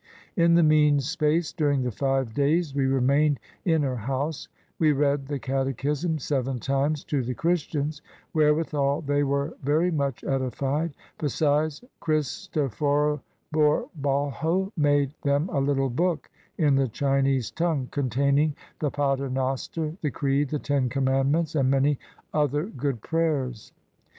In 0.35 0.55
the 0.55 0.63
mean 0.63 0.99
space, 0.99 1.53
during 1.53 1.83
the 1.83 1.91
five 1.91 2.33
days 2.33 2.73
we 2.73 2.87
remained 2.87 3.39
in 3.65 3.83
her 3.83 3.97
house, 3.97 4.47
we 4.79 4.93
read 4.93 5.27
the 5.27 5.37
catechism 5.37 6.17
seven 6.17 6.57
times 6.57 7.03
to 7.03 7.21
the 7.21 7.35
Christians; 7.35 8.01
wherewithal 8.33 9.01
they 9.01 9.21
were 9.23 9.55
very 9.61 9.91
much 9.91 10.23
edified; 10.23 10.95
beside, 11.19 11.73
Christophoro 11.99 13.21
Borbalho 13.53 14.71
made 14.75 15.13
them 15.21 15.47
a 15.49 15.61
little 15.61 15.91
book 15.91 16.31
in 16.57 16.73
the 16.73 16.87
Chinese 16.87 17.51
tongue, 17.51 17.87
containing 17.91 18.55
the 18.79 18.89
Paternoster, 18.89 19.95
the 20.01 20.09
Creed, 20.09 20.49
the 20.49 20.57
Ten 20.57 20.89
Commandments, 20.89 21.53
and 21.53 21.69
many 21.69 21.99
other 22.33 22.65
good 22.65 23.01
prayers. 23.03 23.71